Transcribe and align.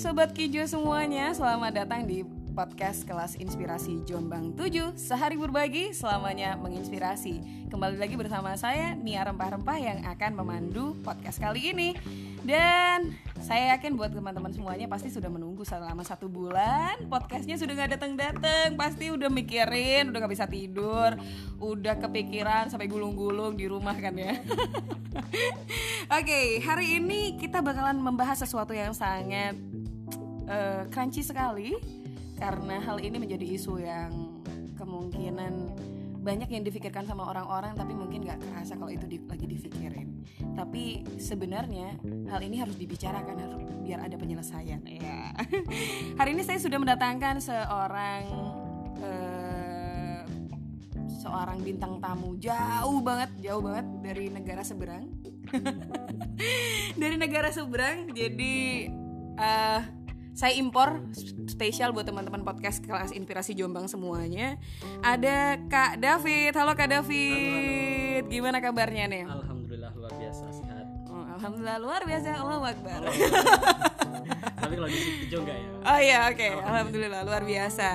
Sobat 0.00 0.32
Kijo 0.32 0.64
semuanya, 0.64 1.28
selamat 1.36 1.84
datang 1.84 2.08
di 2.08 2.24
podcast 2.56 3.04
kelas 3.04 3.36
inspirasi 3.36 4.00
Jombang 4.08 4.56
7 4.56 4.96
Sehari 4.96 5.36
berbagi, 5.36 5.92
selamanya 5.92 6.56
menginspirasi. 6.56 7.68
Kembali 7.68 8.00
lagi 8.00 8.16
bersama 8.16 8.56
saya, 8.56 8.96
Nia 8.96 9.28
Rempah-Rempah 9.28 9.76
yang 9.76 10.00
akan 10.08 10.40
memandu 10.40 10.96
podcast 11.04 11.36
kali 11.36 11.76
ini. 11.76 11.92
Dan 12.40 13.12
saya 13.44 13.76
yakin 13.76 13.92
buat 14.00 14.16
teman-teman 14.16 14.48
semuanya 14.48 14.88
pasti 14.88 15.12
sudah 15.12 15.28
menunggu 15.28 15.68
selama 15.68 16.00
satu 16.00 16.32
bulan. 16.32 16.96
Podcastnya 17.04 17.60
sudah 17.60 17.84
gak 17.84 18.00
datang-datang 18.00 18.80
Pasti 18.80 19.12
udah 19.12 19.28
mikirin, 19.28 20.08
udah 20.08 20.24
gak 20.24 20.32
bisa 20.32 20.48
tidur 20.48 21.20
Udah 21.60 22.00
kepikiran 22.00 22.72
sampai 22.72 22.88
gulung-gulung 22.88 23.52
di 23.52 23.68
rumah 23.68 23.92
kan 24.00 24.16
ya. 24.16 24.32
Oke, 26.16 26.24
okay, 26.24 26.46
hari 26.64 26.96
ini 26.96 27.36
kita 27.36 27.60
bakalan 27.60 28.00
membahas 28.00 28.40
sesuatu 28.40 28.72
yang 28.72 28.96
sangat 28.96 29.52
uh, 30.50 30.82
crunchy 30.90 31.22
sekali 31.22 31.78
karena 32.36 32.82
hal 32.82 32.98
ini 32.98 33.16
menjadi 33.22 33.46
isu 33.46 33.78
yang 33.78 34.42
kemungkinan 34.74 35.76
banyak 36.20 36.52
yang 36.52 36.62
difikirkan 36.64 37.08
sama 37.08 37.32
orang-orang 37.32 37.72
tapi 37.72 37.96
mungkin 37.96 38.28
nggak 38.28 38.44
kerasa 38.44 38.76
kalau 38.76 38.92
itu 38.92 39.08
di, 39.08 39.16
lagi 39.24 39.46
difikirin. 39.48 40.20
Tapi 40.52 41.04
sebenarnya 41.16 41.96
hal 42.28 42.40
ini 42.44 42.60
harus 42.60 42.76
dibicarakan 42.76 43.36
harus 43.40 43.56
biar 43.80 44.04
ada 44.04 44.20
penyelesaian. 44.20 44.84
Ya 44.84 45.32
hari 46.20 46.36
ini 46.36 46.44
saya 46.44 46.60
sudah 46.60 46.76
mendatangkan 46.76 47.40
seorang 47.40 48.22
uh, 49.00 50.22
seorang 51.08 51.64
bintang 51.64 51.96
tamu. 52.04 52.36
Jauh 52.36 53.00
banget 53.00 53.32
jauh 53.40 53.64
banget 53.64 53.86
dari 54.04 54.28
negara 54.28 54.60
seberang. 54.64 55.08
Dari 57.00 57.16
negara 57.18 57.50
seberang 57.50 58.14
jadi 58.14 58.86
uh, 59.34 59.82
saya 60.34 60.54
impor 60.56 61.02
spesial 61.50 61.90
buat 61.90 62.06
teman-teman 62.06 62.46
podcast 62.46 62.80
kelas 62.80 63.10
inspirasi 63.10 63.52
Jombang 63.58 63.90
semuanya. 63.90 64.56
Ada 65.02 65.58
Kak 65.66 65.98
David. 65.98 66.54
Halo 66.54 66.72
Kak 66.78 66.88
David. 66.90 68.24
Halo, 68.24 68.26
halo. 68.26 68.30
Gimana 68.30 68.58
kabarnya 68.62 69.04
nih? 69.10 69.24
Alhamdulillah 69.26 69.92
luar 69.96 70.12
biasa 70.14 70.44
sehat. 70.54 70.86
Oh, 71.10 71.24
Alhamdulillah 71.38 71.78
luar 71.82 72.00
biasa. 72.06 72.28
Allah 72.38 72.58
Akbar. 72.62 73.00
Tapi 74.60 74.72
kalau 74.78 74.88
di 74.88 74.98
juga 75.26 75.52
ya. 75.52 75.68
Oh 75.82 75.98
iya 75.98 76.18
oke. 76.30 76.36
Okay. 76.38 76.52
Alhamdulillah 76.54 77.22
luar 77.26 77.42
biasa. 77.42 77.90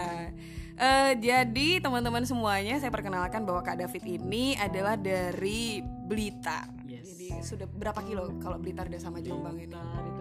Uh, 0.76 1.16
jadi 1.24 1.80
teman-teman 1.80 2.28
semuanya 2.28 2.76
saya 2.84 2.92
perkenalkan 2.92 3.48
bahwa 3.48 3.64
Kak 3.64 3.80
David 3.80 4.04
ini 4.20 4.60
adalah 4.60 5.00
dari 5.00 5.80
Blitar. 5.80 6.68
Yes. 6.84 7.16
Jadi 7.16 7.32
sudah 7.48 7.68
berapa 7.72 8.04
kilo 8.04 8.36
kalau 8.44 8.60
Blitar 8.60 8.92
dan 8.92 9.00
sama 9.00 9.24
Jombang 9.24 9.56
ini? 9.56 9.72
Blitar 9.72 10.15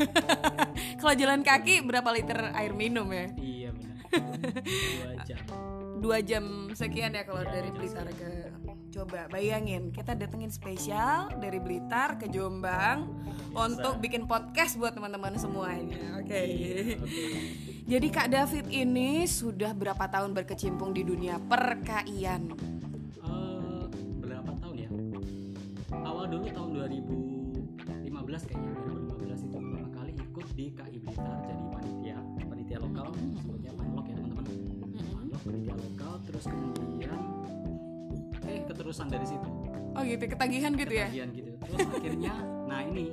kalau 1.00 1.14
jalan 1.14 1.40
kaki 1.44 1.84
berapa 1.84 2.08
liter 2.12 2.38
air 2.56 2.72
minum 2.72 3.08
ya? 3.10 3.26
Iya 3.36 3.70
benar. 3.74 3.96
Dua 5.02 5.14
jam. 5.24 5.42
Dua 6.02 6.18
jam 6.18 6.44
sekian 6.74 7.14
ya 7.14 7.22
kalau 7.22 7.46
ya, 7.46 7.50
dari 7.50 7.70
Blitar 7.70 8.10
ke 8.10 8.52
Coba 8.92 9.24
bayangin 9.32 9.88
kita 9.88 10.12
datengin 10.12 10.52
spesial 10.52 11.32
dari 11.40 11.56
Blitar 11.56 12.20
ke 12.20 12.28
Jombang 12.28 13.08
Bisa. 13.08 13.64
untuk 13.64 14.04
bikin 14.04 14.28
podcast 14.28 14.76
buat 14.76 14.92
teman-teman 14.92 15.32
semuanya. 15.40 16.20
Oke. 16.20 16.28
Okay. 16.28 16.44
Iya, 16.44 16.76
okay. 17.00 17.40
Jadi 17.88 18.06
Kak 18.12 18.28
David 18.28 18.68
ini 18.68 19.24
sudah 19.24 19.72
berapa 19.72 20.04
tahun 20.12 20.36
berkecimpung 20.36 20.92
di 20.92 21.08
dunia 21.08 21.40
perkaian? 21.40 22.52
Gitu 40.12 40.24
ketagihan 40.28 40.72
gitu 40.76 40.92
ya? 40.92 41.06
Ketagihan 41.08 41.30
gitu. 41.32 41.50
Terus 41.56 41.78
akhirnya 41.88 42.34
nah 42.68 42.80
ini 42.84 43.06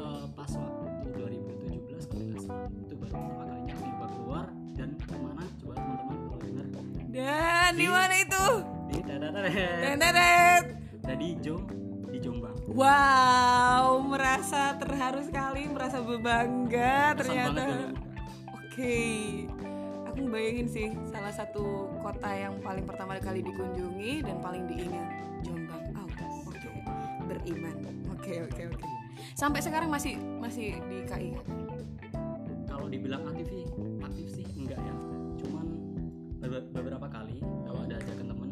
uh, 0.00 0.24
pas 0.32 0.50
waktu 0.56 1.08
2017 1.20 2.10
kalau 2.10 2.24
nggak 2.28 2.42
salah 2.44 2.68
itu 2.72 2.94
baru 2.96 3.12
pertama 3.12 3.44
kalinya 3.48 3.74
aku 3.76 3.84
coba 3.84 4.06
keluar 4.08 4.46
dan 4.76 4.88
ke 4.96 5.16
mana? 5.16 5.44
Coba 5.60 5.72
teman-teman 5.76 6.16
kalau 6.16 6.38
dengar. 6.40 6.66
Dan 7.14 7.72
di, 7.76 7.86
mana 7.86 8.14
itu? 8.16 8.44
di 8.90 8.98
dadaret 9.02 10.64
tadi 11.04 11.28
Jom 11.44 11.62
di 12.08 12.18
Jombang. 12.22 12.56
Wow 12.72 14.00
merasa 14.06 14.74
terharu 14.80 15.20
sekali 15.20 15.68
merasa 15.68 16.00
berbangga 16.00 17.12
ternyata. 17.20 17.92
oke 18.48 18.72
okay 18.72 19.44
aku 20.14 20.30
bayangin 20.30 20.70
sih 20.70 20.86
salah 21.10 21.34
satu 21.34 21.90
kota 21.98 22.30
yang 22.30 22.54
paling 22.62 22.86
pertama 22.86 23.18
kali 23.18 23.42
dikunjungi 23.42 24.22
dan 24.22 24.38
paling 24.38 24.62
diingat 24.70 25.10
Jombang. 25.42 25.83
Beriman 27.44 27.76
oke 28.08 28.24
okay, 28.24 28.40
oke 28.40 28.56
okay, 28.56 28.64
oke 28.72 28.80
okay. 28.80 28.90
sampai 29.36 29.60
sekarang 29.60 29.92
masih 29.92 30.16
masih 30.40 30.80
di 30.88 31.04
KI 31.04 31.30
kalau 32.64 32.88
dibilang 32.88 33.20
aktif 33.28 33.52
sih 33.52 33.64
aktif 34.00 34.26
sih 34.32 34.46
enggak 34.56 34.80
ya 34.80 34.94
cuman 35.44 35.66
beberapa 36.72 37.06
kali 37.12 37.44
kalau 37.68 37.80
ada 37.84 38.00
ajakan 38.00 38.26
temen 38.32 38.50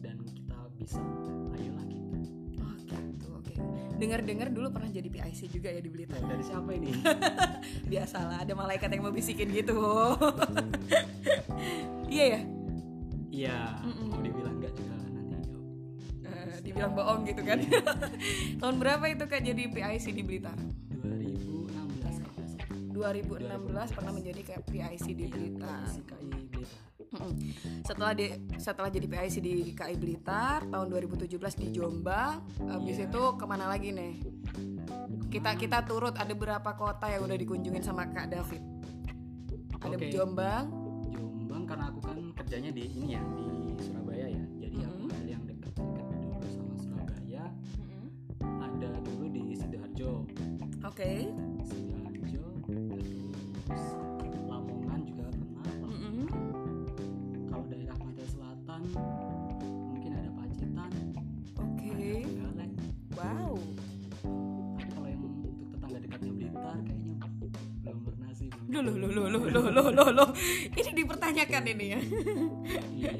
dan 0.00 0.16
kita 0.24 0.58
bisa 0.80 1.04
dengar-dengar 4.02 4.50
dulu 4.50 4.74
pernah 4.74 4.90
jadi 4.90 5.06
PIC 5.06 5.40
juga 5.54 5.70
ya 5.70 5.78
di 5.78 5.86
Blitar. 5.86 6.18
Dari 6.26 6.42
siapa 6.42 6.74
ini? 6.74 6.90
Biasalah 7.94 8.42
ada 8.42 8.50
malaikat 8.58 8.90
yang 8.90 9.06
mau 9.06 9.14
bisikin 9.14 9.46
gitu. 9.54 9.78
iya 12.10 12.24
ya? 12.34 12.40
Iya. 13.30 13.58
Mau 14.10 14.18
dibilang 14.18 14.58
enggak 14.58 14.74
juga 14.74 15.01
dibilang 16.62 16.94
bohong 16.94 17.26
gitu 17.26 17.42
kan. 17.42 17.58
Iya. 17.58 17.82
Tahun 18.62 18.76
berapa 18.78 19.04
itu 19.10 19.24
Kak 19.26 19.42
jadi 19.42 19.62
PIC 19.68 20.06
di 20.14 20.22
Blitar? 20.22 20.56
2016 21.02 22.94
2016 22.94 23.96
pernah 23.98 24.12
menjadi 24.14 24.40
kayak 24.46 24.62
PIC 24.70 25.06
di 25.12 25.26
Blitar. 25.26 25.82
PIC 25.90 26.06
Blitar. 26.54 26.92
Setelah 27.84 28.16
di 28.16 28.32
setelah 28.56 28.88
jadi 28.88 29.04
PIC 29.04 29.34
di 29.44 29.76
KI 29.76 29.96
Blitar 30.00 30.64
tahun 30.64 30.86
2017 30.88 31.28
di 31.60 31.68
Jombang, 31.76 32.40
habis 32.72 32.96
yeah. 32.96 33.08
itu 33.10 33.22
ke 33.36 33.44
mana 33.44 33.68
lagi 33.68 33.92
nih? 33.92 34.16
Kita 35.28 35.52
kita 35.60 35.84
turut 35.84 36.16
ada 36.16 36.32
berapa 36.32 36.70
kota 36.72 37.12
yang 37.12 37.28
udah 37.28 37.36
dikunjungin 37.36 37.84
sama 37.84 38.08
Kak 38.08 38.32
David? 38.32 38.62
Ada 39.82 39.96
okay. 40.00 40.08
Jombang. 40.08 40.72
Jombang 41.12 41.62
karena 41.68 41.84
aku 41.92 42.00
kan 42.00 42.16
kerjanya 42.32 42.70
di 42.72 42.84
ini 42.96 43.06
ya 43.12 43.22
di 43.36 43.61
Oke. 50.92 51.00
Okay. 51.00 51.20
Sidoarjo, 51.64 52.44
terus 53.64 53.84
Lamongan 54.44 55.00
juga 55.08 55.26
pernah. 55.32 55.72
Mm 55.88 55.96
-hmm 55.96 56.52
kalau 57.52 57.64
daerah 57.68 57.96
Pantai 58.00 58.26
Selatan 58.26 58.80
mungkin 59.92 60.12
ada 60.16 60.30
Pacitan 60.34 60.90
oke 61.60 61.76
okay. 61.76 62.18
wow 63.12 63.52
tapi 64.80 64.88
kalau 64.88 65.08
yang 65.12 65.22
untuk 65.22 65.52
tetangga 65.68 65.98
dekatnya 66.00 66.32
Blitar 66.32 66.78
kayaknya 66.80 67.14
belum 67.84 67.98
pernah 68.08 68.30
sih 68.32 68.48
loh 68.50 68.80
loh 68.82 68.94
loh 68.96 69.10
loh 69.12 69.26
loh 69.28 69.42
loh 69.46 69.64
loh 69.68 69.86
loh 69.92 70.08
loh 70.16 70.30
ini 70.74 70.90
dipertanyakan 70.96 71.62
ini 71.76 71.86
ya 71.86 72.00
iya 72.96 73.12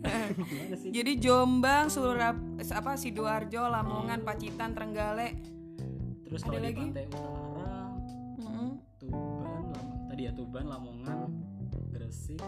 jadi 0.96 1.12
Jombang 1.18 1.90
Surab 1.90 2.38
apa 2.62 2.92
sidoarjo 2.94 3.66
Lamongan 3.68 4.22
Pacitan 4.22 4.72
Trenggalek 4.72 5.59
terus 6.30 6.42
ada 6.46 6.58
lagi? 6.62 6.86
Pantai 6.86 7.06
Utara 7.10 7.82
mm 8.38 8.46
-hmm. 8.46 8.70
Tuban 9.02 9.86
tadi 10.06 10.22
ya 10.24 10.32
Tuban 10.32 10.64
Lamongan 10.70 11.18
Gresik. 11.90 12.40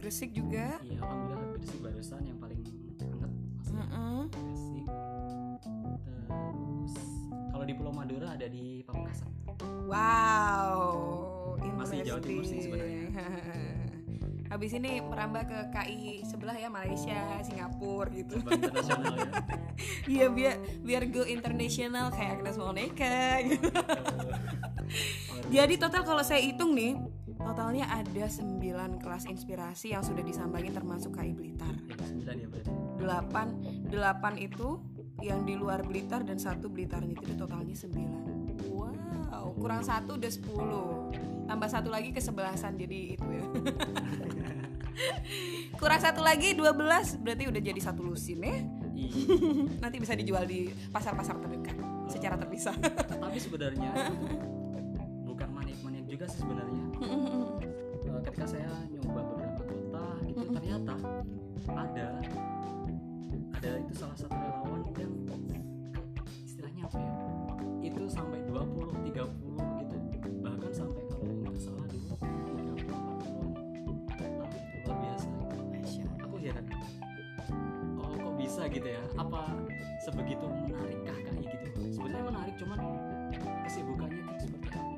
Gresik 0.00 0.30
juga? 0.32 0.80
Iya 0.80 1.04
alhamdulillah 1.04 1.48
Gresik 1.60 1.78
barusan 1.84 2.22
yang 2.24 2.38
paling 2.40 2.64
hangat 3.04 3.32
-uh. 3.92 4.24
Gresik. 4.32 4.84
Terus 6.00 6.94
kalau 7.52 7.64
di 7.68 7.74
Pulau 7.76 7.92
Madura 7.92 8.32
ada 8.32 8.48
di 8.48 8.80
Pamekasan. 8.82 9.28
Wow 9.86 11.16
masih 11.86 12.02
Jawa 12.02 12.20
Timur 12.20 12.42
sih 12.42 12.58
sebenarnya 12.66 13.06
habis 14.50 14.70
ini 14.74 15.02
merambah 15.02 15.44
ke 15.46 15.58
KI 15.74 16.22
sebelah 16.26 16.56
ya 16.56 16.68
Malaysia 16.70 17.42
Singapura 17.42 18.10
gitu 18.14 18.38
ya 18.40 18.96
iya 20.12 20.26
biar 20.30 20.54
biar 20.82 21.02
go 21.10 21.22
internasional 21.26 22.14
kayak 22.14 22.40
Agnes 22.40 22.56
Monica 22.56 23.42
gitu 23.42 23.68
jadi 25.54 25.74
total 25.78 26.02
kalau 26.06 26.22
saya 26.22 26.42
hitung 26.42 26.74
nih 26.74 26.96
Totalnya 27.36 27.86
ada 27.86 28.26
9 28.26 28.58
kelas 29.06 29.30
inspirasi 29.30 29.94
yang 29.94 30.02
sudah 30.02 30.24
disambangin 30.24 30.74
termasuk 30.74 31.14
KI 31.14 31.30
Blitar. 31.30 31.78
9 31.78 32.26
ya 32.26 32.48
berarti. 32.50 32.72
8 32.98 33.92
8 33.92 34.34
itu 34.42 34.82
yang 35.22 35.46
di 35.46 35.54
luar 35.54 35.86
Blitar 35.86 36.26
dan 36.26 36.42
satu 36.42 36.66
Blitar 36.66 37.06
itu 37.06 37.38
totalnya 37.38 37.76
9. 37.76 38.35
Kurang 39.56 39.82
satu 39.82 40.20
udah 40.20 40.30
10 40.30 41.46
tambah 41.46 41.68
satu 41.70 41.88
lagi 41.88 42.10
kesebelasan 42.12 42.76
jadi 42.76 43.16
itu 43.16 43.26
ya. 43.26 43.44
Kurang 45.80 46.00
satu 46.00 46.20
lagi 46.24 46.56
12 46.56 47.20
berarti 47.24 47.44
udah 47.48 47.62
jadi 47.62 47.80
satu 47.80 48.00
lusin 48.04 48.40
ya. 48.42 48.56
Iya. 48.96 49.10
nanti 49.82 49.96
bisa 50.00 50.16
dijual 50.16 50.44
di 50.48 50.72
pasar-pasar 50.92 51.36
terdekat 51.40 51.76
secara 52.08 52.36
terpisah. 52.40 52.74
Tapi 53.08 53.38
sebenarnya 53.40 53.92
bukan 55.24 55.48
maniak-maniak 55.52 56.06
juga 56.08 56.24
sih 56.32 56.40
sebenarnya. 56.40 56.84
Eh, 58.06 58.20
ketika 58.24 58.46
saya 58.48 58.70
nyoba 58.88 59.20
beberapa 59.22 59.62
kota 59.68 60.04
gitu 60.24 60.40
Mm-mm. 60.40 60.54
ternyata 60.56 60.94
ada 61.68 62.08
ada 63.56 63.70
itu 63.80 63.92
salah 63.96 64.16
satu 64.16 64.36
relawan 64.36 64.82
yang 64.96 65.12
ya 65.26 65.34
itu 67.96 68.04
sampai 68.12 68.44
20 68.44 69.08
30 69.08 69.08
gitu. 69.08 69.96
Bahkan 70.44 70.70
sampai 70.70 71.02
kalau 71.08 71.32
nggak 71.32 71.56
salah 71.56 71.86
dulu 71.88 72.12
30 72.12 72.84
40 72.84 74.04
kota 74.04 74.24
itu 74.28 74.36
luar 74.84 74.96
biasa 75.00 75.26
Allah. 75.32 75.56
aku 76.20 76.36
heran. 76.36 76.64
Oh 77.96 78.12
kok 78.12 78.34
bisa 78.36 78.62
gitu 78.68 78.88
ya? 78.92 79.02
Apa 79.16 79.40
sebegitu 80.04 80.44
menarikkah 80.44 81.16
KI 81.24 81.40
gitu? 81.48 81.66
Sebenarnya 81.96 82.24
menarik 82.28 82.54
cuman 82.60 82.78
kesibukannya 83.64 84.20
itu 84.20 84.34
seperti 84.44 84.68
apa 84.76 84.92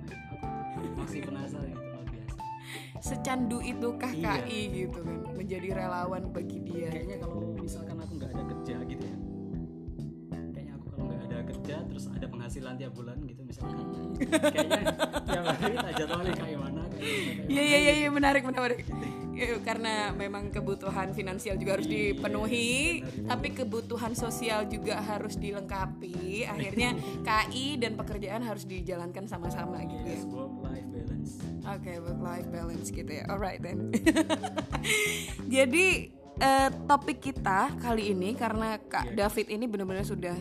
aku 0.74 0.96
masih 0.98 1.20
penasaran 1.22 1.70
gitu 1.70 1.86
luar 1.86 2.04
biasa. 2.10 2.36
Secandu 2.98 3.58
itu 3.62 3.88
Iya. 3.94 4.42
KKI 4.42 4.60
gitu 4.74 4.98
kan? 5.06 5.18
Menjadi 5.38 5.68
relawan 5.70 6.22
bagi 6.34 6.58
dia. 6.66 6.90
Kayaknya 6.90 7.16
kalau 7.22 7.38
misalkan 7.54 7.96
aku 8.02 8.12
nggak 8.18 8.30
ada 8.34 8.42
kerja 8.42 8.76
gitu 8.84 9.06
ya 9.06 9.16
penghasilan 12.58 12.74
tiap 12.74 12.92
bulan 12.98 13.16
gitu 13.22 13.42
misalkan 13.46 13.86
kayaknya 14.18 14.82
tiap 15.30 15.44
hari 15.54 15.74
tak 15.78 15.92
jadwalnya 15.94 16.34
kayak 16.34 16.58
mana 16.58 16.82
Iya 17.48 17.62
iya 17.62 17.78
iya 17.78 17.92
iya, 18.04 18.08
menarik 18.10 18.42
menarik. 18.42 18.82
Ya, 19.32 19.54
karena 19.62 20.10
memang 20.10 20.50
kebutuhan 20.50 21.14
finansial 21.14 21.54
juga 21.54 21.78
harus 21.78 21.86
Iya, 21.86 22.10
dipenuhi, 22.18 23.06
benar 23.06 23.26
tapi 23.30 23.48
kebutuhan 23.54 24.12
sosial 24.12 24.66
juga 24.66 24.98
harus 24.98 25.38
dilengkapi. 25.38 26.42
Akhirnya 26.44 26.98
KI 27.28 27.78
dan 27.78 27.94
pekerjaan 27.94 28.42
harus 28.42 28.66
dijalankan 28.66 29.30
sama-sama 29.30 29.78
gitu 29.86 30.02
ya. 30.02 30.18
yes 30.18 30.26
work 30.26 30.50
life 30.58 30.88
balance 30.90 31.32
Oke, 31.62 31.92
work 32.02 32.18
life 32.20 32.48
balance 32.50 32.88
gitu 32.90 33.12
ya. 33.14 33.24
Alright 33.30 33.62
then. 33.62 33.94
Jadi 35.54 36.17
eh, 36.38 36.70
topik 36.86 37.18
kita 37.18 37.74
kali 37.78 38.14
ini 38.14 38.34
karena 38.34 38.78
Kak 38.78 39.12
Iya. 39.12 39.26
David 39.26 39.46
ini 39.50 39.64
benar-benar 39.66 40.06
sudah 40.06 40.36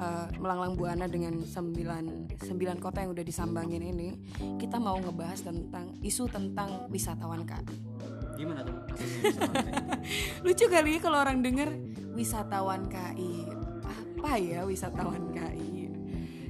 eh, 0.00 0.26
melanglang 0.38 0.78
buana 0.78 1.06
dengan 1.10 1.42
sembilan 1.42 2.34
sembilan 2.38 2.76
kota 2.78 3.02
yang 3.04 3.10
udah 3.12 3.24
disambangin 3.26 3.82
ini, 3.82 4.08
kita 4.56 4.78
mau 4.80 4.96
ngebahas 4.96 5.44
tentang 5.44 5.98
isu 6.00 6.30
tentang 6.30 6.86
wisatawan 6.88 7.44
Kak. 7.44 7.64
gimana 8.40 8.64
tuh? 8.64 8.72
Lucu 10.48 10.64
kali 10.72 10.96
ya 10.96 11.00
kalau 11.04 11.20
orang 11.20 11.44
denger 11.44 11.68
wisatawan 12.16 12.88
KI. 12.88 13.44
Apa 13.84 14.40
ya 14.40 14.64
wisatawan 14.64 15.28
KI? 15.28 15.92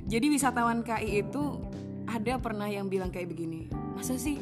Jadi 0.06 0.26
wisatawan 0.31 0.87
KI 0.87 1.26
itu 1.26 1.58
ada 2.06 2.38
pernah 2.38 2.70
yang 2.70 2.87
bilang 2.87 3.11
kayak 3.11 3.35
begini. 3.35 3.67
Masa 3.99 4.14
sih 4.14 4.38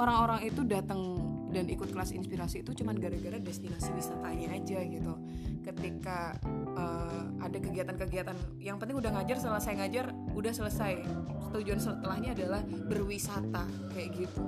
orang-orang 0.00 0.48
itu 0.48 0.64
datang 0.64 1.20
dan 1.52 1.68
ikut 1.68 1.92
kelas 1.92 2.16
inspirasi 2.16 2.64
itu 2.64 2.72
cuman 2.82 2.96
gara-gara 2.96 3.36
destinasi 3.36 3.92
wisatanya 3.92 4.56
aja 4.56 4.80
gitu. 4.82 5.14
Ketika 5.62 6.34
eh, 6.74 7.24
ada 7.44 7.58
kegiatan-kegiatan 7.60 8.36
yang 8.58 8.80
penting 8.80 8.96
udah 8.98 9.12
ngajar 9.20 9.36
selesai 9.38 9.72
ngajar 9.76 10.06
udah 10.32 10.52
selesai. 10.52 11.04
Tujuan 11.52 11.76
setelahnya 11.76 12.32
adalah 12.32 12.64
berwisata 12.64 13.68
kayak 13.92 14.08
gitu. 14.16 14.42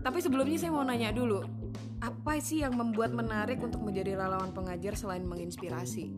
Tapi 0.00 0.18
sebelumnya 0.24 0.56
saya 0.56 0.72
mau 0.72 0.80
nanya 0.80 1.12
dulu, 1.12 1.44
apa 2.00 2.40
sih 2.40 2.64
yang 2.64 2.72
membuat 2.72 3.12
menarik 3.12 3.60
untuk 3.60 3.84
menjadi 3.84 4.16
relawan 4.16 4.48
pengajar 4.56 4.96
selain 4.96 5.28
menginspirasi? 5.28 6.08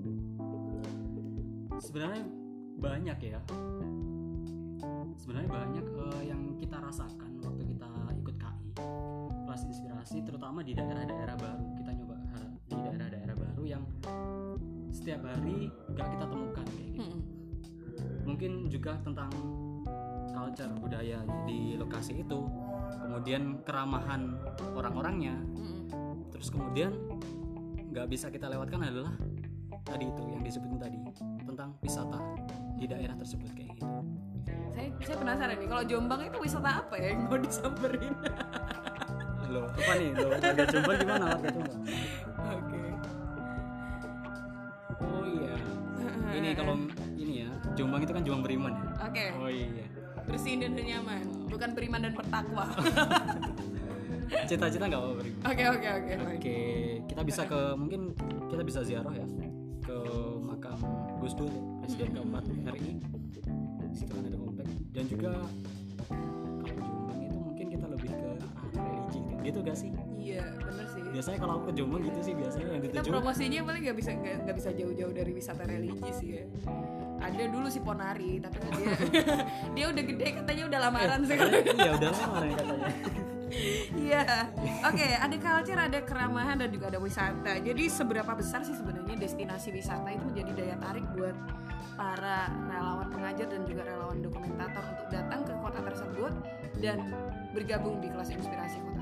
sebenarnya 1.83 2.25
banyak 2.79 3.19
ya 3.27 3.41
sebenarnya 5.19 5.51
banyak 5.51 5.87
eh, 5.87 6.23
yang 6.31 6.43
kita 6.55 6.79
rasakan 6.79 7.32
kelas 9.53 9.69
inspirasi 9.69 10.25
terutama 10.25 10.65
di 10.65 10.73
daerah-daerah 10.73 11.37
baru 11.37 11.77
kita 11.77 11.93
nyoba 11.93 12.17
di 12.73 12.73
daerah-daerah 12.73 13.37
baru 13.37 13.63
yang 13.69 13.85
setiap 14.89 15.29
hari 15.29 15.69
gak 15.93 16.09
kita 16.09 16.25
temukan 16.25 16.65
kayak 16.73 16.89
gitu 16.97 17.05
Mm-mm. 17.05 17.21
mungkin 18.25 18.73
juga 18.73 18.97
tentang 19.05 19.29
culture 20.33 20.73
budaya 20.81 21.21
di 21.45 21.77
lokasi 21.77 22.25
itu 22.25 22.49
kemudian 22.97 23.61
keramahan 23.61 24.41
orang-orangnya 24.73 25.37
Mm-mm. 25.37 26.33
terus 26.33 26.49
kemudian 26.49 26.97
nggak 27.93 28.09
bisa 28.09 28.33
kita 28.33 28.49
lewatkan 28.49 28.89
adalah 28.89 29.13
tadi 29.85 30.09
itu 30.09 30.23
yang 30.33 30.41
disebutin 30.41 30.81
tadi 30.81 30.97
tentang 31.45 31.77
wisata 31.85 32.17
di 32.81 32.89
daerah 32.89 33.21
tersebut 33.21 33.53
kayak 33.53 33.77
gitu 33.77 34.01
Saya, 34.73 34.89
saya 35.05 35.17
penasaran 35.21 35.61
nih, 35.61 35.69
kalau 35.69 35.85
Jombang 35.85 36.25
itu 36.25 36.41
wisata 36.41 36.81
apa 36.81 36.97
ya 36.97 37.13
yang 37.13 37.29
mau 37.29 37.37
disamperin? 37.37 38.17
lo 39.53 39.63
apa 39.69 39.93
nih? 40.01 40.11
Lo 40.17 40.27
warga 40.33 40.65
Jombang 40.67 40.97
gimana 41.05 41.25
warga 41.37 41.49
Jombang 41.53 41.81
Oke. 42.43 42.83
oh 45.05 45.25
iya. 45.29 45.55
Ini 46.33 46.49
kalau 46.57 46.75
ini 47.21 47.33
ya 47.45 47.51
Jombang 47.77 48.01
itu 48.03 48.13
kan 48.17 48.23
Jombang 48.25 48.43
beriman 48.49 48.73
ya? 48.73 48.85
Oke, 49.07 49.25
oh 49.37 49.51
iya. 49.53 49.87
Bersihin 50.23 50.63
dan 50.63 50.79
nyaman, 50.79 51.25
bukan 51.51 51.71
beriman 51.77 52.01
dan 52.09 52.13
bertakwa. 52.17 52.67
cita-cita 54.49 54.89
nggak 54.89 54.97
apa 54.97 55.11
beriman 55.21 55.43
Oke 55.45 55.65
oke 55.69 55.89
oke. 55.93 56.13
baik. 56.17 56.37
oke 56.41 56.57
kita 57.05 57.21
bisa 57.21 57.43
ke 57.45 57.61
mungkin 57.77 58.01
kita 58.49 58.63
bisa 58.65 58.81
ziarah 58.81 59.13
ya 59.13 59.27
ke 59.85 59.97
makam 60.41 60.79
Gus 61.21 61.37
Dur 61.37 61.53
presiden 61.85 62.17
keempat 62.17 62.45
RI 62.49 62.93
Di 63.93 63.97
situ 64.01 64.13
kan 64.17 64.25
ada 64.25 64.39
komplek. 64.41 64.65
Dan 64.97 65.05
juga 65.05 65.33
gitu, 69.43 69.59
gak 69.61 69.75
sih 69.75 69.91
Iya 70.17 70.43
bener 70.57 70.87
sih. 70.89 71.03
biasanya 71.05 71.39
kalau 71.39 71.53
aku 71.57 71.65
ke 71.69 71.75
Jombang 71.75 72.03
gitu 72.03 72.21
sih 72.23 72.33
biasanya 72.33 72.67
yang 72.71 72.83
Kita 72.83 72.93
dituju 72.97 73.11
promosinya 73.11 73.59
paling 73.63 73.83
nggak 73.83 73.97
bisa 73.97 74.11
nggak 74.15 74.57
bisa 74.57 74.71
jauh-jauh 74.73 75.13
dari 75.13 75.33
wisata 75.33 75.63
religi 75.65 76.11
sih 76.15 76.29
ya. 76.33 76.45
Ada 77.19 77.45
dulu 77.47 77.67
si 77.67 77.79
Ponari, 77.79 78.39
tapi 78.39 78.57
kan 78.57 78.71
dia 78.75 78.95
dia 79.77 79.85
udah 79.89 80.03
gede 80.05 80.27
katanya 80.37 80.63
udah 80.67 80.81
lamaran 80.81 81.21
sih. 81.23 81.37
iya 81.77 81.91
udah 81.93 82.11
lama 82.11 82.39
ya 82.41 82.55
katanya 82.57 82.91
Iya. 83.93 84.25
Oke, 84.89 85.07
ada 85.13 85.37
culture, 85.37 85.77
ada 85.77 86.01
keramahan 86.01 86.57
dan 86.57 86.73
juga 86.73 86.89
ada 86.89 86.97
wisata. 86.97 87.61
Jadi 87.61 87.85
seberapa 87.85 88.33
besar 88.33 88.65
sih 88.65 88.73
sebenarnya 88.73 89.13
destinasi 89.15 89.69
wisata 89.71 90.09
itu 90.09 90.25
menjadi 90.25 90.51
daya 90.57 90.77
tarik 90.81 91.05
buat 91.13 91.37
para 91.93 92.49
relawan 92.65 93.13
pengajar 93.13 93.53
dan 93.53 93.69
juga 93.69 93.85
relawan 93.85 94.25
dokumentator 94.25 94.81
untuk 94.89 95.07
datang 95.13 95.41
ke 95.45 95.53
kota 95.61 95.81
tersebut 95.85 96.33
dan 96.81 96.99
bergabung 97.53 98.01
di 98.01 98.09
kelas 98.09 98.33
inspirasi 98.33 98.81
kota. 98.81 99.02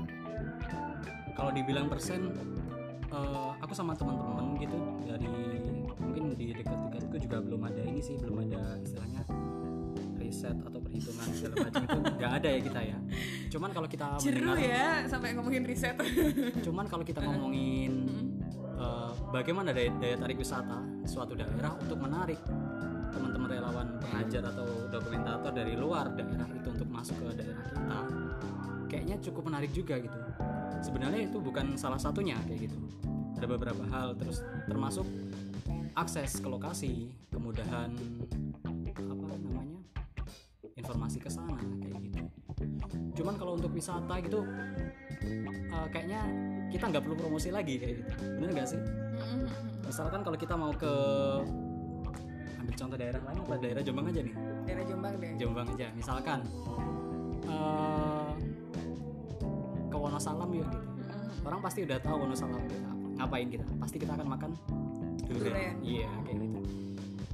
Kalau 1.35 1.51
dibilang 1.51 1.87
persen 1.87 2.31
eh, 3.11 3.51
aku 3.59 3.73
sama 3.75 3.95
teman-teman 3.95 4.55
gitu 4.59 4.77
dari 5.07 5.29
mungkin 5.99 6.35
di 6.35 6.51
dekat-dekatku 6.55 7.15
juga 7.21 7.37
belum 7.39 7.61
ada 7.67 7.81
ini 7.83 8.01
sih 8.03 8.15
belum 8.19 8.47
ada 8.49 8.79
istilahnya 8.83 9.21
riset 10.31 10.55
atau 10.63 10.79
perhitungan 10.79 11.27
segala 11.35 11.55
macam 11.67 11.81
itu. 11.83 11.99
Nggak 12.23 12.31
ada 12.39 12.47
ya 12.47 12.59
kita 12.63 12.81
ya. 12.87 12.97
Cuman 13.51 13.69
kalau 13.75 13.87
kita 13.91 14.05
Jeru 14.23 14.47
mendengar 14.47 14.57
ya 14.63 14.87
sampai 15.11 15.35
ngomongin 15.35 15.63
riset. 15.67 15.97
cuman 16.65 16.85
kalau 16.87 17.03
kita 17.03 17.19
ngomongin 17.19 17.93
eh, 18.79 19.11
bagaimana 19.35 19.75
daya, 19.75 19.91
daya 19.99 20.15
tarik 20.15 20.39
wisata 20.39 20.79
suatu 21.03 21.35
daerah 21.35 21.75
untuk 21.75 21.99
menarik 21.99 22.39
teman-teman 23.11 23.49
relawan 23.51 23.87
pengajar 23.99 24.43
atau 24.55 24.87
dokumentator 24.87 25.51
dari 25.51 25.75
luar 25.75 26.15
daerah 26.15 26.47
itu 26.55 26.71
untuk 26.71 26.87
masuk 26.87 27.19
ke 27.19 27.43
daerah 27.43 27.65
kita 27.67 27.99
kayaknya 28.87 29.15
cukup 29.19 29.51
menarik 29.51 29.71
juga 29.75 29.99
gitu 29.99 30.15
sebenarnya 30.81 31.29
itu 31.29 31.37
bukan 31.37 31.77
salah 31.77 32.01
satunya 32.01 32.35
kayak 32.49 32.67
gitu. 32.69 32.77
Ada 33.37 33.47
beberapa 33.49 33.81
hal 33.89 34.13
terus 34.17 34.45
termasuk 34.69 35.05
akses 35.97 36.41
ke 36.41 36.47
lokasi 36.47 37.09
kemudahan 37.33 37.93
apa 38.95 39.25
namanya 39.37 39.81
informasi 40.77 41.17
ke 41.21 41.29
sana 41.29 41.57
kayak 41.57 41.97
gitu. 42.09 42.23
Cuman 43.21 43.35
kalau 43.37 43.57
untuk 43.57 43.71
wisata 43.73 44.17
gitu 44.21 44.45
eh, 45.25 45.87
kayaknya 45.89 46.21
kita 46.71 46.89
nggak 46.89 47.03
perlu 47.03 47.15
promosi 47.17 47.49
lagi 47.49 47.77
kayak 47.81 47.93
gitu. 48.01 48.11
Bener 48.39 48.49
nggak 48.53 48.67
sih? 48.69 48.81
Misalkan 49.85 50.21
kalau 50.23 50.37
kita 50.37 50.53
mau 50.55 50.71
ke 50.71 50.93
ambil 52.61 52.73
contoh 52.77 52.97
daerah 52.97 53.21
lain 53.21 53.37
apa? 53.41 53.53
Daerah 53.59 53.81
Jombang 53.83 54.05
aja 54.09 54.21
nih. 54.23 54.35
Daerah 54.69 54.85
Jombang 54.85 55.13
deh. 55.19 55.31
Jombang 55.35 55.67
aja 55.75 55.87
misalkan. 55.97 56.39
Eh, 57.41 57.90
Wonosalam 60.21 60.53
yuk 60.53 60.69
gitu. 60.69 60.89
Orang 61.41 61.59
pasti 61.65 61.79
udah 61.81 61.97
tahu 61.97 62.15
Wonosalam 62.21 62.61
kita 62.69 62.77
apa. 62.85 63.05
ngapain 63.17 63.47
kita. 63.49 63.65
Pasti 63.81 63.97
kita 63.97 64.13
akan 64.13 64.27
makan 64.29 64.51
durian. 65.25 65.73
Iya 65.81 66.13
kayak 66.29 66.37
gitu. 66.45 66.61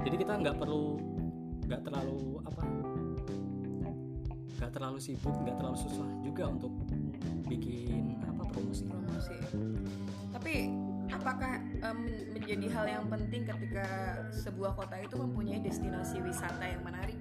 Jadi 0.08 0.16
kita 0.24 0.34
nggak 0.40 0.56
perlu 0.56 0.96
nggak 1.68 1.82
terlalu 1.84 2.40
apa 2.48 2.64
nggak 4.56 4.72
terlalu 4.72 4.98
sibuk 5.04 5.36
nggak 5.36 5.60
terlalu 5.60 5.78
susah 5.84 6.08
juga 6.24 6.48
untuk 6.48 6.72
bikin 7.52 8.24
apa 8.24 8.48
promosi. 8.56 8.88
Promosi. 8.88 9.36
Tapi 10.32 10.56
apakah 11.12 11.60
um, 11.92 12.08
menjadi 12.40 12.72
hal 12.72 12.86
yang 12.88 13.06
penting 13.12 13.44
ketika 13.44 13.84
sebuah 14.32 14.80
kota 14.80 14.96
itu 15.04 15.20
mempunyai 15.20 15.60
destinasi 15.60 16.24
wisata 16.24 16.64
yang 16.64 16.88
menarik? 16.88 17.20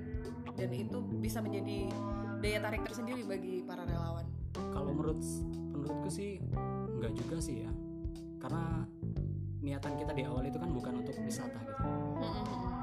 Dan 0.55 0.71
itu 0.71 1.03
bisa 1.19 1.43
menjadi 1.43 1.91
daya 2.39 2.63
tarik 2.63 2.87
tersendiri 2.87 3.27
bagi 3.27 3.67
para 3.67 3.83
relawan 3.83 4.36
kalau 4.77 4.93
menurut 4.93 5.21
menurutku 5.73 6.13
sih 6.13 6.37
nggak 7.01 7.13
juga 7.17 7.37
sih 7.41 7.65
ya. 7.65 7.73
Karena 8.37 8.85
niatan 9.65 9.97
kita 9.97 10.13
di 10.13 10.23
awal 10.29 10.45
itu 10.45 10.61
kan 10.61 10.69
bukan 10.69 11.01
untuk 11.01 11.17
wisata 11.25 11.57
gitu. 11.65 11.83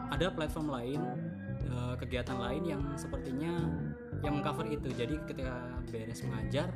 Ada 0.10 0.34
platform 0.34 0.68
lain 0.74 1.02
eh, 1.70 1.94
kegiatan 2.02 2.38
lain 2.42 2.64
yang 2.66 2.84
sepertinya 2.98 3.70
yang 4.26 4.42
mengcover 4.42 4.66
itu. 4.66 4.90
Jadi 4.90 5.22
ketika 5.30 5.78
beres 5.94 6.26
mengajar 6.26 6.74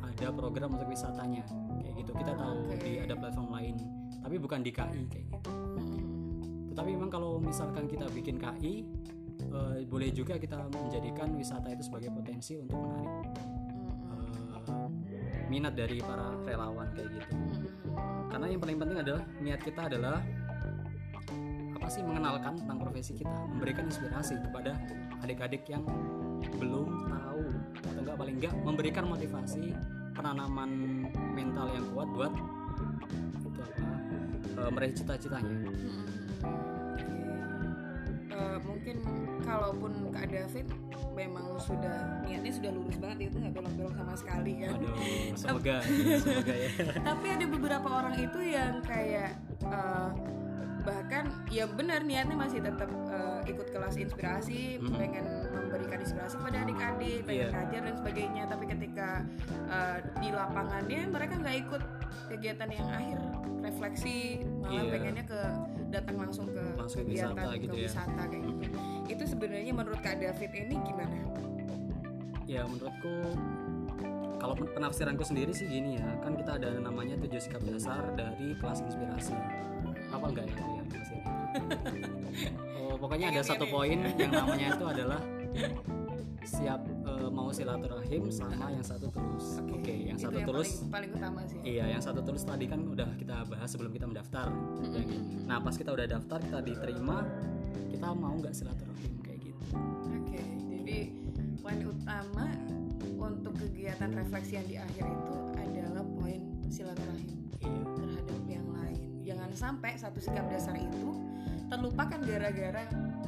ada 0.00 0.32
program 0.32 0.80
untuk 0.80 0.88
wisatanya. 0.88 1.44
Kayak 1.84 1.94
gitu 2.00 2.12
kita 2.16 2.32
tahu 2.32 2.58
Oke. 2.72 2.80
di 2.80 2.92
ada 3.04 3.14
platform 3.14 3.48
lain. 3.52 3.76
Tapi 4.24 4.36
bukan 4.40 4.60
di 4.64 4.72
KI 4.72 5.02
kayak 5.12 5.26
gitu. 5.28 5.50
Tetapi 6.72 6.90
memang 6.96 7.12
kalau 7.12 7.36
misalkan 7.36 7.84
kita 7.84 8.08
bikin 8.08 8.40
KI 8.40 8.88
eh, 9.52 9.84
boleh 9.84 10.10
juga 10.16 10.40
kita 10.40 10.72
menjadikan 10.72 11.36
wisata 11.36 11.68
itu 11.68 11.84
sebagai 11.84 12.08
potensi 12.12 12.56
untuk 12.56 12.80
menarik 12.80 13.15
minat 15.46 15.74
dari 15.78 16.02
para 16.02 16.34
relawan 16.42 16.90
kayak 16.94 17.10
gitu. 17.16 17.34
Karena 18.30 18.46
yang 18.50 18.60
paling 18.60 18.78
penting 18.78 18.98
adalah 19.00 19.22
niat 19.40 19.60
kita 19.62 19.80
adalah 19.86 20.18
apa 21.76 21.86
sih 21.92 22.02
mengenalkan 22.02 22.58
tentang 22.58 22.78
profesi 22.82 23.12
kita 23.14 23.36
memberikan 23.46 23.86
inspirasi 23.86 24.34
kepada 24.42 24.74
adik-adik 25.22 25.62
yang 25.70 25.86
belum 26.58 27.06
tahu 27.06 27.44
atau 27.78 28.00
enggak 28.02 28.16
paling 28.18 28.36
enggak 28.42 28.54
memberikan 28.66 29.04
motivasi 29.06 29.70
penanaman 30.16 30.70
mental 31.36 31.70
yang 31.70 31.86
kuat 31.94 32.08
buat 32.10 32.32
itu 33.38 33.60
apa 33.62 33.88
eh, 34.66 34.70
meraih 34.74 34.94
cita-citanya. 34.98 35.56
Eh, 38.36 38.58
mungkin 38.66 38.96
kalaupun 39.46 39.92
Kak 40.12 40.26
David 40.28 40.66
memang 41.16 41.56
sudah 41.56 41.96
niatnya 42.22 42.52
sudah 42.52 42.70
lurus 42.70 42.96
banget 42.96 43.18
itu 43.26 43.40
nggak 43.40 43.56
belok-belok 43.56 43.94
sama 43.96 44.14
sekali 44.14 44.52
kan 44.60 44.76
aduh 44.76 44.94
semoga 45.32 45.76
semoga 46.22 46.54
ya 46.54 46.70
tapi 47.00 47.26
ada 47.26 47.46
beberapa 47.48 47.88
orang 47.90 48.14
itu 48.16 48.40
yang 48.44 48.84
kayak 48.84 49.32
eh, 49.64 50.08
bahkan 50.82 51.24
ya 51.50 51.66
benar 51.66 51.98
niatnya 52.00 52.36
masih 52.36 52.60
tetap 52.60 52.86
eh, 53.08 53.40
ikut 53.48 53.68
kelas 53.70 53.96
inspirasi 53.96 54.78
Mhm. 54.78 54.94
pengen 54.94 55.24
memberikan 55.50 55.98
inspirasi 55.98 56.36
pada 56.36 56.62
adik-adik 56.62 57.24
pengen 57.24 57.40
Iya. 57.42 57.48
ngajar 57.50 57.80
dan 57.82 57.94
sebagainya 57.96 58.42
tapi 58.46 58.64
ketika 58.68 59.08
eh, 59.66 59.98
di 60.20 60.28
lapangannya 60.30 61.00
mereka 61.08 61.34
nggak 61.36 61.56
ikut 61.58 61.82
kegiatan 62.28 62.68
yang 62.68 62.88
akhir 62.88 63.18
refleksi 63.60 64.16
malah 64.56 64.72
Iya. 64.78 64.92
pengennya 64.92 65.24
ke 65.24 65.40
datang 65.88 66.16
langsung 66.18 66.46
ke 66.46 66.62
Langsung 66.74 67.00
kegiatan 67.02 67.32
wisata 67.32 67.48
ke 67.48 67.58
gitu 67.60 67.76
ya. 67.76 67.86
wisata 67.86 68.22
kayak 68.26 68.42
gitu 68.44 68.64
itu 69.06 69.24
sebenarnya 69.24 69.72
menurut 69.72 70.00
Kak 70.00 70.16
David 70.16 70.50
ini 70.56 70.74
gimana? 70.80 71.16
ya 72.44 72.62
menurutku 72.62 73.10
kalau 74.36 74.54
pen- 74.54 74.70
penafsiranku 74.70 75.22
sendiri 75.22 75.50
sih 75.50 75.66
gini 75.66 75.98
ya 75.98 76.06
kan 76.20 76.32
kita 76.32 76.56
ada 76.56 76.78
namanya 76.78 77.18
tujuh 77.18 77.40
sikap 77.40 77.58
dasar 77.64 78.06
dari 78.12 78.54
kelas 78.54 78.82
inspirasi 78.82 79.34
apa 80.08 80.24
enggak 80.24 80.46
ya 80.46 80.54
ya 80.54 80.82
oh 82.78 82.94
pokoknya 82.96 83.32
ada 83.32 83.42
satu 83.42 83.64
ini. 83.64 83.72
poin 83.72 83.98
yang 84.14 84.30
namanya 84.30 84.66
itu 84.70 84.84
adalah 84.86 85.20
siap 86.44 86.85
eh, 87.26 87.30
mau 87.32 87.50
silaturahim 87.50 88.22
sama 88.30 88.70
yang 88.70 88.86
satu 88.86 89.10
tulus 89.10 89.58
oke 89.60 89.90
yang 89.90 90.14
itu 90.14 90.26
satu 90.30 90.38
tulus 90.46 90.70
paling, 90.86 90.90
paling 90.94 91.10
utama 91.18 91.40
sih. 91.44 91.58
Iya, 91.66 91.84
yang 91.90 92.02
satu 92.02 92.20
tulus 92.22 92.46
tadi 92.46 92.64
kan 92.64 92.80
udah 92.80 93.10
kita 93.18 93.42
bahas 93.44 93.68
sebelum 93.68 93.90
kita 93.90 94.06
mendaftar. 94.06 94.46
Ya, 94.86 95.02
gitu. 95.02 95.42
Nah, 95.44 95.58
pas 95.58 95.74
kita 95.74 95.90
udah 95.90 96.06
daftar, 96.06 96.38
kita 96.38 96.58
diterima, 96.62 97.26
kita 97.90 98.06
mau 98.14 98.34
nggak 98.38 98.54
silaturahim 98.54 99.14
kayak 99.20 99.40
gitu. 99.42 99.62
Oke, 100.06 100.40
jadi 100.70 100.98
poin 101.58 101.80
utama 101.82 102.46
untuk 103.18 103.54
kegiatan 103.58 104.10
refleksi 104.14 104.52
yang 104.56 104.66
di 104.66 104.76
akhir 104.78 105.04
itu 105.04 105.36
adalah 105.58 106.04
poin 106.06 106.40
silaturahim 106.70 107.34
Iya. 107.58 107.82
terhadap 107.98 108.42
yang 108.46 108.66
lain. 108.70 109.08
Jangan 109.26 109.50
sampai 109.52 109.92
satu 109.98 110.18
sikap 110.22 110.46
dasar 110.46 110.78
itu 110.78 111.10
terlupakan 111.66 112.20
gara-gara 112.22 112.86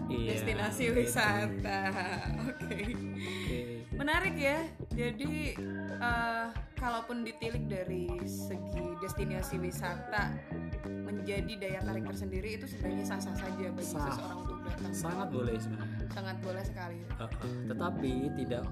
Iya, 0.08 0.30
destinasi 0.32 0.82
gitu. 0.88 1.02
wisata. 1.04 1.80
Oke, 2.48 2.94
Oke. 2.94 3.77
Menarik 3.98 4.34
ya. 4.38 4.62
Jadi 4.94 5.58
eh, 5.98 6.46
kalaupun 6.78 7.26
ditilik 7.26 7.66
dari 7.66 8.06
segi 8.24 8.94
destinasi 9.02 9.58
wisata 9.58 10.32
menjadi 10.86 11.52
daya 11.58 11.80
tarik 11.82 12.06
tersendiri 12.06 12.56
itu 12.56 12.66
sebenarnya 12.70 13.04
sah-sah 13.04 13.36
saja 13.36 13.66
bagi 13.74 13.84
Sah. 13.84 14.06
seseorang 14.08 14.38
untuk 14.46 14.58
datang. 14.64 14.92
Sangat 14.94 15.28
boleh 15.34 15.56
sebenarnya. 15.58 15.98
Sangat 16.14 16.36
boleh 16.40 16.64
sekali. 16.64 16.98
Uh, 17.18 17.22
uh, 17.26 17.28
Tetapi 17.74 18.12
tidak 18.38 18.64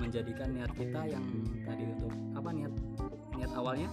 menjadikan 0.00 0.48
niat 0.56 0.72
kita 0.72 1.00
yang 1.12 1.24
tadi 1.66 1.84
untuk 1.84 2.12
apa 2.32 2.50
niat 2.56 2.72
niat 3.36 3.52
awalnya 3.52 3.88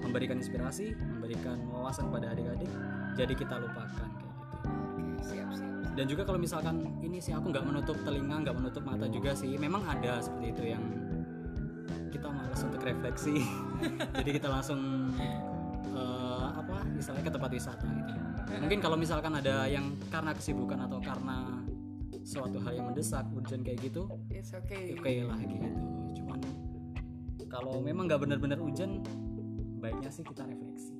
memberikan 0.00 0.40
inspirasi, 0.40 0.96
memberikan 0.96 1.60
wawasan 1.68 2.08
pada 2.08 2.32
adik-adik, 2.32 2.70
jadi 3.12 3.34
kita 3.36 3.60
lupakan 3.60 4.08
kayak 4.08 4.12
gitu. 4.16 4.28
Oke, 4.64 5.04
siap 5.20 5.50
siap. 5.52 5.77
Dan 5.98 6.06
juga 6.06 6.22
kalau 6.22 6.38
misalkan 6.38 6.86
ini 7.02 7.18
sih 7.18 7.34
aku 7.34 7.50
nggak 7.50 7.66
menutup 7.66 7.98
telinga 8.06 8.46
nggak 8.46 8.54
menutup 8.54 8.86
mata 8.86 9.10
juga 9.10 9.34
sih. 9.34 9.58
Memang 9.58 9.82
ada 9.82 10.22
seperti 10.22 10.54
itu 10.54 10.62
yang 10.70 10.84
kita 12.14 12.30
malas 12.30 12.62
untuk 12.62 12.78
refleksi. 12.86 13.42
Jadi 14.22 14.30
kita 14.30 14.46
langsung 14.46 15.10
eh, 15.98 16.46
apa 16.54 16.86
misalnya 16.94 17.26
ke 17.26 17.32
tempat 17.34 17.50
wisata 17.50 17.88
gitu. 17.90 18.14
Mungkin 18.62 18.78
kalau 18.78 18.94
misalkan 18.94 19.34
ada 19.42 19.66
yang 19.66 19.90
karena 20.06 20.30
kesibukan 20.38 20.86
atau 20.86 21.02
karena 21.02 21.66
suatu 22.22 22.62
hal 22.62 22.78
yang 22.78 22.86
mendesak 22.94 23.24
urgent 23.34 23.64
kayak 23.64 23.80
gitu 23.88 24.06
It's 24.30 24.54
okay. 24.54 24.94
oke 24.94 25.12
lah 25.26 25.38
gitu. 25.42 25.66
Cuman 26.22 26.38
kalau 27.50 27.82
memang 27.82 28.06
nggak 28.06 28.22
benar-benar 28.22 28.62
urgent 28.62 29.02
baiknya 29.82 30.14
sih 30.14 30.22
kita 30.22 30.46
refleksi 30.46 30.94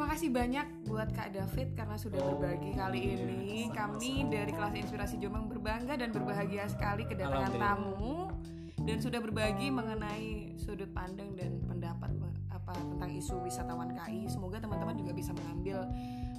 Terima 0.00 0.16
kasih 0.16 0.32
banyak 0.32 0.66
buat 0.88 1.12
Kak 1.12 1.28
David 1.36 1.76
karena 1.76 1.92
sudah 2.00 2.24
Oh, 2.24 2.40
berbagi 2.40 2.72
kali 2.72 3.04
iya, 3.04 3.20
ini. 3.20 3.68
sama-sama. 3.68 4.00
Kami 4.00 4.12
dari 4.32 4.52
kelas 4.56 4.74
Inspirasi 4.80 5.14
Jombang 5.20 5.44
berbangga 5.52 5.94
dan 6.00 6.08
berbahagia 6.08 6.64
sekali 6.72 7.04
kedatangan 7.04 7.52
tamu 7.60 8.32
dan 8.80 8.96
sudah 8.96 9.20
berbagi 9.20 9.68
mengenai 9.68 10.56
sudut 10.56 10.88
pandang 10.96 11.36
dan 11.36 11.60
pendapat 11.68 12.16
apa 12.48 12.80
tentang 12.80 13.12
isu 13.12 13.44
wisatawan 13.44 13.92
KI. 13.92 14.24
Semoga 14.24 14.56
teman-teman 14.56 14.96
juga 14.96 15.12
bisa 15.12 15.36
mengambil 15.36 15.84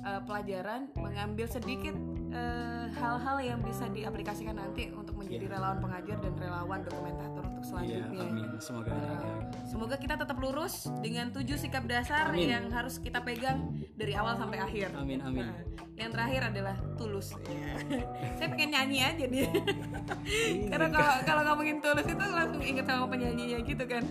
eh, 0.01 0.21
pelajaran, 0.21 0.89
mengambil 0.95 1.45
sedikit 1.45 1.93
eh, 2.31 2.85
hal-hal 2.93 3.37
yang 3.39 3.59
bisa 3.59 3.85
diaplikasikan 3.87 4.55
nanti 4.55 4.89
untuk 4.89 5.13
menjadi 5.13 5.29
Iya. 5.41 5.53
relawan 5.53 5.77
pengajar 5.79 6.17
dan 6.19 6.33
relawan 6.35 6.79
dokumentator 6.81 7.43
untuk 7.45 7.63
selanjutnya. 7.63 8.19
amin 8.21 8.45
semoga 8.57 8.91
ya. 8.91 9.15
Semoga 9.63 9.95
kita 9.95 10.15
tetap 10.15 10.37
lurus 10.37 10.75
dengan 10.99 11.29
tujuh 11.29 11.55
sikap 11.55 11.83
dasar 11.85 12.29
Amin. 12.29 12.49
yang 12.49 12.65
harus 12.67 12.97
kita 12.97 13.19
pegang 13.21 13.63
dari 13.93 14.11
awal 14.11 14.35
sampai 14.35 14.59
akhir. 14.59 14.91
amin 14.93 15.19
amin 15.21 15.45
Nah, 15.45 15.55
yang 16.01 16.11
terakhir 16.11 16.41
adalah 16.49 16.75
tulus. 16.95 17.37
Saya 18.37 18.47
pengen 18.49 18.73
nyanyi 18.73 18.99
aja 18.99 19.23
nih. 19.23 19.45
Karena 20.71 20.87
kalau 20.89 21.13
kalau 21.23 21.41
ngomongin 21.45 21.77
tulus 21.79 22.05
itu 22.05 22.25
langsung 22.25 22.61
inget 22.61 22.85
sama 22.85 23.05
penyanyinya 23.05 23.61
gitu 23.61 23.83
kan. 23.85 24.03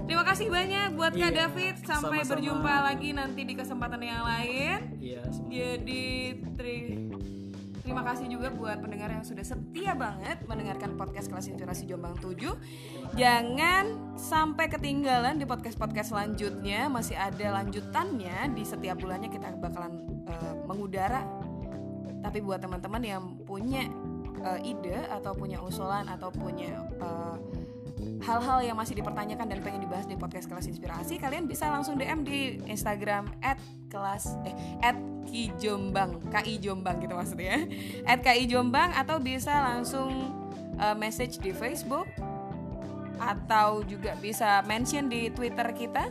Terima 0.00 0.24
kasih 0.26 0.50
banyak 0.50 0.88
buat 0.94 1.12
Kak 1.12 1.22
Iya, 1.22 1.28
David. 1.30 1.74
Sampai 1.80 2.20
sama-sama. 2.20 2.30
berjumpa 2.34 2.74
lagi 2.82 3.08
nanti 3.12 3.40
di 3.46 3.54
kesempatan 3.54 4.00
yang 4.00 4.26
lain. 4.26 4.78
iya 4.98 5.22
semoga 5.30 5.54
Jadi 5.54 6.04
tri- 6.58 7.08
terima 7.90 8.06
kasih 8.06 8.30
juga 8.30 8.54
buat 8.54 8.78
pendengar 8.78 9.10
yang 9.10 9.26
sudah 9.26 9.42
setia 9.42 9.98
banget 9.98 10.46
mendengarkan 10.46 10.94
podcast 10.94 11.26
kelas 11.26 11.50
inspirasi 11.50 11.90
Jombang 11.90 12.14
7. 12.22 12.38
Jangan 13.18 14.14
sampai 14.14 14.70
ketinggalan 14.70 15.42
di 15.42 15.42
podcast-podcast 15.42 16.14
selanjutnya. 16.14 16.86
Masih 16.86 17.18
ada 17.18 17.58
lanjutannya 17.58 18.54
di 18.54 18.62
setiap 18.62 18.94
bulannya 19.02 19.26
kita 19.26 19.58
bakalan 19.58 20.06
eh, 20.22 20.54
mengudara. 20.70 21.26
Tapi 22.22 22.38
buat 22.38 22.62
teman-teman 22.62 23.02
yang 23.02 23.42
punya 23.42 23.90
eh, 24.38 24.70
ide 24.70 25.10
atau 25.10 25.34
punya 25.34 25.58
usulan 25.58 26.06
atau 26.06 26.30
punya 26.30 26.86
eh, 26.94 27.36
hal-hal 28.20 28.58
yang 28.60 28.76
masih 28.76 28.96
dipertanyakan 29.00 29.46
dan 29.48 29.58
pengen 29.64 29.80
dibahas 29.84 30.04
di 30.04 30.16
podcast 30.16 30.46
kelas 30.46 30.68
inspirasi 30.68 31.16
kalian 31.16 31.48
bisa 31.48 31.72
langsung 31.72 31.96
DM 31.96 32.20
di 32.24 32.60
Instagram 32.68 33.32
kelas 33.88 34.36
eh 34.84 34.94
ki 35.26 35.54
jombang 35.60 36.20
ki 36.32 36.60
jombang 36.60 37.00
gitu 37.00 37.14
maksudnya. 37.16 37.64
Ki 38.24 38.44
jombang 38.48 38.92
atau 38.92 39.22
bisa 39.22 39.52
langsung 39.62 40.36
uh, 40.80 40.96
message 40.96 41.38
di 41.38 41.54
Facebook 41.54 42.08
atau 43.20 43.84
juga 43.84 44.16
bisa 44.16 44.64
mention 44.64 45.12
di 45.12 45.28
Twitter 45.28 45.68
kita 45.76 46.08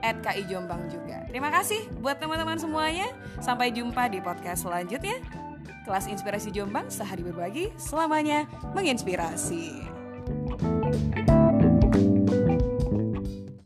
ki 0.00 0.42
jombang 0.48 0.88
juga. 0.88 1.26
Terima 1.28 1.52
kasih 1.52 1.90
buat 2.00 2.16
teman-teman 2.22 2.56
semuanya. 2.56 3.10
Sampai 3.42 3.74
jumpa 3.74 4.08
di 4.08 4.22
podcast 4.22 4.64
selanjutnya. 4.64 5.20
Kelas 5.84 6.04
inspirasi 6.04 6.52
Jombang 6.52 6.92
sehari 6.92 7.24
berbagi 7.24 7.72
selamanya 7.80 8.44
menginspirasi. 8.76 9.88